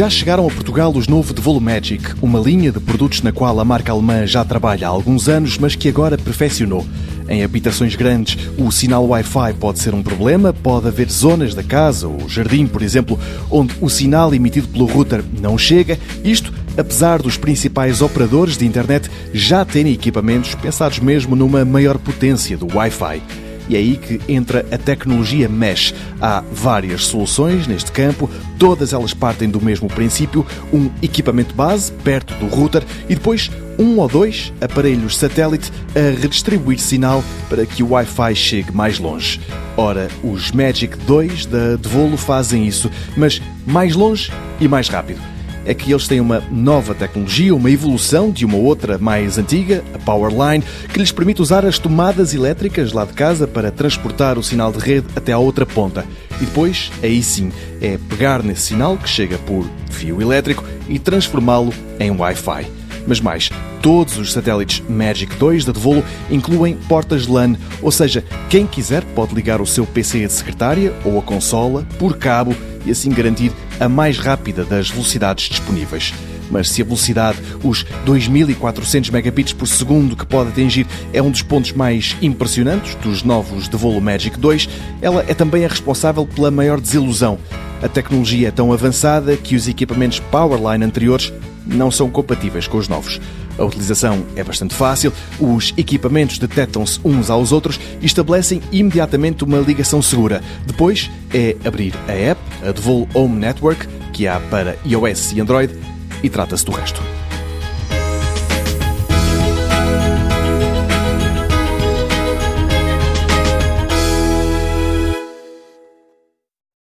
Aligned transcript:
Já 0.00 0.08
chegaram 0.08 0.46
a 0.46 0.50
Portugal 0.50 0.90
os 0.96 1.06
novo 1.06 1.34
Devolo 1.34 1.60
Magic, 1.60 2.14
uma 2.22 2.38
linha 2.38 2.72
de 2.72 2.80
produtos 2.80 3.20
na 3.20 3.32
qual 3.32 3.60
a 3.60 3.64
marca 3.66 3.92
alemã 3.92 4.26
já 4.26 4.42
trabalha 4.42 4.86
há 4.86 4.90
alguns 4.90 5.28
anos, 5.28 5.58
mas 5.58 5.74
que 5.74 5.90
agora 5.90 6.16
perfeccionou. 6.16 6.86
Em 7.28 7.44
habitações 7.44 7.94
grandes, 7.96 8.48
o 8.56 8.70
sinal 8.70 9.06
Wi-Fi 9.06 9.52
pode 9.60 9.78
ser 9.78 9.92
um 9.92 10.02
problema, 10.02 10.54
pode 10.54 10.88
haver 10.88 11.10
zonas 11.10 11.54
da 11.54 11.62
casa 11.62 12.08
ou 12.08 12.26
jardim, 12.30 12.66
por 12.66 12.80
exemplo, 12.80 13.18
onde 13.50 13.74
o 13.78 13.90
sinal 13.90 14.32
emitido 14.32 14.68
pelo 14.68 14.86
router 14.86 15.22
não 15.38 15.58
chega, 15.58 15.98
isto 16.24 16.50
apesar 16.78 17.20
dos 17.20 17.36
principais 17.36 18.00
operadores 18.00 18.56
de 18.56 18.64
internet 18.64 19.10
já 19.34 19.66
terem 19.66 19.92
equipamentos 19.92 20.54
pensados 20.54 20.98
mesmo 20.98 21.36
numa 21.36 21.62
maior 21.62 21.98
potência 21.98 22.56
do 22.56 22.74
Wi-Fi. 22.74 23.49
E 23.70 23.76
é 23.76 23.78
aí 23.78 23.96
que 23.96 24.20
entra 24.28 24.66
a 24.72 24.76
tecnologia 24.76 25.48
Mesh. 25.48 25.94
Há 26.20 26.42
várias 26.52 27.06
soluções 27.06 27.68
neste 27.68 27.92
campo, 27.92 28.28
todas 28.58 28.92
elas 28.92 29.14
partem 29.14 29.48
do 29.48 29.60
mesmo 29.60 29.86
princípio: 29.86 30.44
um 30.72 30.90
equipamento 31.00 31.54
base 31.54 31.92
perto 31.92 32.34
do 32.34 32.46
router 32.46 32.82
e 33.08 33.14
depois 33.14 33.48
um 33.78 34.00
ou 34.00 34.08
dois 34.08 34.52
aparelhos 34.60 35.16
satélite 35.16 35.70
a 35.94 36.20
redistribuir 36.20 36.80
sinal 36.80 37.22
para 37.48 37.64
que 37.64 37.84
o 37.84 37.90
Wi-Fi 37.90 38.34
chegue 38.34 38.72
mais 38.72 38.98
longe. 38.98 39.40
Ora, 39.76 40.08
os 40.24 40.50
Magic 40.50 40.98
2 41.06 41.46
da 41.46 41.76
Devolo 41.76 42.16
fazem 42.16 42.66
isso, 42.66 42.90
mas 43.16 43.40
mais 43.64 43.94
longe 43.94 44.32
e 44.60 44.66
mais 44.66 44.88
rápido 44.88 45.20
é 45.64 45.74
que 45.74 45.92
eles 45.92 46.08
têm 46.08 46.20
uma 46.20 46.42
nova 46.50 46.94
tecnologia, 46.94 47.54
uma 47.54 47.70
evolução 47.70 48.30
de 48.30 48.44
uma 48.44 48.56
outra 48.56 48.98
mais 48.98 49.38
antiga, 49.38 49.82
a 49.94 49.98
Powerline, 49.98 50.64
que 50.92 50.98
lhes 50.98 51.12
permite 51.12 51.42
usar 51.42 51.64
as 51.64 51.78
tomadas 51.78 52.34
elétricas 52.34 52.92
lá 52.92 53.04
de 53.04 53.12
casa 53.12 53.46
para 53.46 53.70
transportar 53.70 54.38
o 54.38 54.42
sinal 54.42 54.72
de 54.72 54.78
rede 54.78 55.06
até 55.14 55.32
à 55.32 55.38
outra 55.38 55.66
ponta. 55.66 56.04
E 56.40 56.44
depois, 56.44 56.90
aí 57.02 57.22
sim, 57.22 57.52
é 57.80 57.98
pegar 58.08 58.42
nesse 58.42 58.62
sinal 58.62 58.96
que 58.96 59.08
chega 59.08 59.38
por 59.38 59.66
fio 59.90 60.20
elétrico 60.22 60.64
e 60.88 60.98
transformá-lo 60.98 61.72
em 61.98 62.10
Wi-Fi. 62.10 62.66
Mas 63.06 63.20
mais, 63.20 63.50
todos 63.82 64.18
os 64.18 64.32
satélites 64.32 64.82
Magic 64.88 65.34
2 65.36 65.64
da 65.64 65.72
Devolo 65.72 66.04
incluem 66.30 66.76
portas 66.88 67.26
LAN, 67.26 67.56
ou 67.82 67.90
seja, 67.90 68.24
quem 68.48 68.66
quiser 68.66 69.02
pode 69.14 69.34
ligar 69.34 69.60
o 69.60 69.66
seu 69.66 69.86
PC 69.86 70.26
de 70.26 70.32
secretária 70.32 70.92
ou 71.04 71.18
a 71.18 71.22
consola 71.22 71.86
por 71.98 72.16
cabo 72.18 72.54
e 72.84 72.90
assim 72.90 73.10
garantir 73.10 73.52
a 73.78 73.88
mais 73.88 74.18
rápida 74.18 74.64
das 74.64 74.90
velocidades 74.90 75.48
disponíveis. 75.48 76.12
Mas 76.50 76.68
se 76.68 76.82
a 76.82 76.84
velocidade, 76.84 77.38
os 77.62 77.84
2400 78.04 79.10
megabits 79.10 79.52
por 79.52 79.66
segundo 79.66 80.16
que 80.16 80.26
pode 80.26 80.50
atingir, 80.50 80.86
é 81.12 81.22
um 81.22 81.30
dos 81.30 81.42
pontos 81.42 81.72
mais 81.72 82.16
impressionantes 82.20 82.96
dos 82.96 83.22
novos 83.22 83.68
Devolo 83.68 84.00
Magic 84.00 84.38
2, 84.38 84.68
ela 85.00 85.24
é 85.28 85.34
também 85.34 85.64
a 85.64 85.68
responsável 85.68 86.26
pela 86.26 86.50
maior 86.50 86.80
desilusão. 86.80 87.38
A 87.82 87.88
tecnologia 87.88 88.48
é 88.48 88.50
tão 88.50 88.72
avançada 88.72 89.36
que 89.36 89.54
os 89.54 89.68
equipamentos 89.68 90.18
Powerline 90.18 90.84
anteriores 90.84 91.32
não 91.66 91.90
são 91.90 92.10
compatíveis 92.10 92.66
com 92.66 92.78
os 92.78 92.88
novos. 92.88 93.20
A 93.58 93.64
utilização 93.64 94.24
é 94.36 94.42
bastante 94.42 94.74
fácil, 94.74 95.12
os 95.38 95.72
equipamentos 95.76 96.38
detectam-se 96.38 96.98
uns 97.04 97.30
aos 97.30 97.52
outros 97.52 97.78
e 98.00 98.06
estabelecem 98.06 98.62
imediatamente 98.72 99.44
uma 99.44 99.58
ligação 99.58 100.00
segura. 100.00 100.42
Depois 100.66 101.10
é 101.32 101.56
abrir 101.64 101.94
a 102.08 102.12
app, 102.12 102.40
a 102.62 102.72
Devol 102.72 103.08
Home 103.14 103.38
Network, 103.38 103.86
que 104.12 104.26
há 104.26 104.40
para 104.50 104.76
iOS 104.84 105.32
e 105.32 105.40
Android, 105.40 105.74
e 106.22 106.28
trata-se 106.28 106.64
do 106.64 106.72
resto. 106.72 107.19